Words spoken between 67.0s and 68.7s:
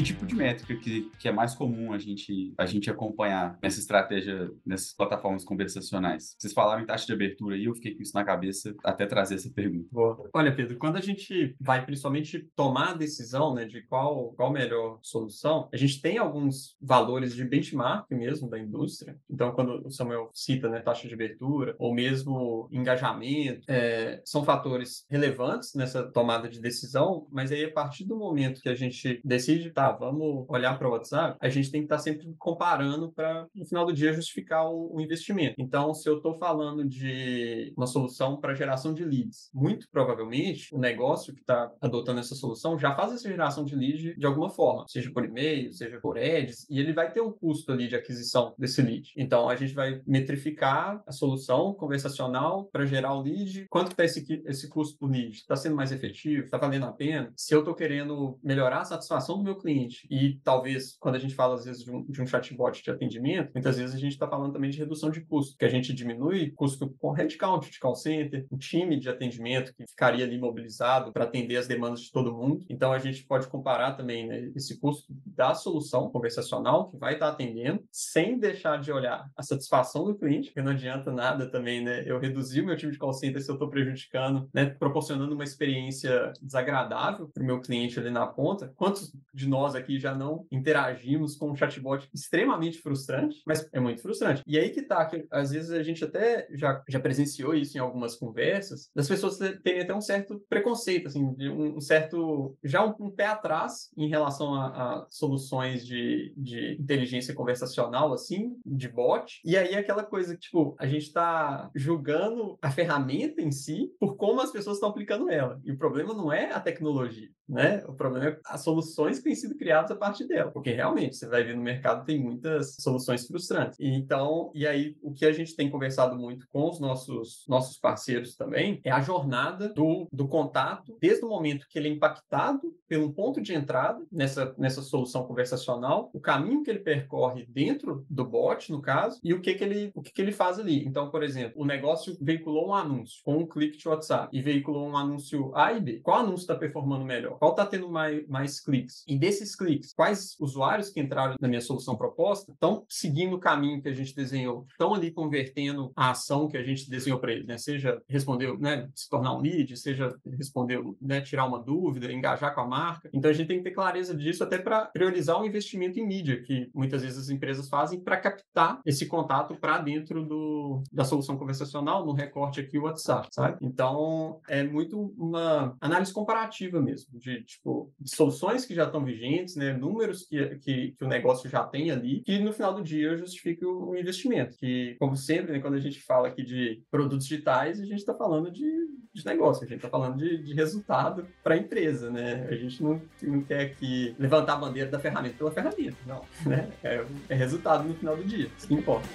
headcount de call center, um